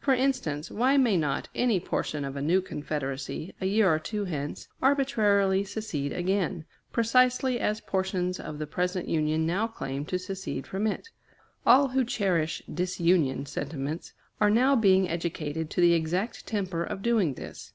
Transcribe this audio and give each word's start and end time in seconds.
For 0.00 0.12
instance, 0.12 0.72
why 0.72 0.96
may 0.96 1.16
not 1.16 1.48
any 1.54 1.78
portion 1.78 2.24
of 2.24 2.34
a 2.34 2.42
new 2.42 2.60
Confederacy, 2.60 3.54
a 3.60 3.66
year 3.66 3.88
or 3.94 4.00
two 4.00 4.24
hence, 4.24 4.66
arbitrarily 4.82 5.62
secede 5.62 6.12
again, 6.12 6.64
precisely 6.90 7.60
as 7.60 7.80
portions 7.80 8.40
of 8.40 8.58
the 8.58 8.66
present 8.66 9.08
Union 9.08 9.46
now 9.46 9.68
claim 9.68 10.04
to 10.06 10.18
secede 10.18 10.66
from 10.66 10.88
it? 10.88 11.10
All 11.64 11.90
who 11.90 12.04
cherish 12.04 12.60
disunion 12.66 13.46
sentiments 13.46 14.14
are 14.40 14.50
now 14.50 14.74
being 14.74 15.08
educated 15.08 15.70
to 15.70 15.80
the 15.80 15.94
exact 15.94 16.44
temper 16.44 16.82
of 16.82 17.00
doing 17.00 17.34
this. 17.34 17.72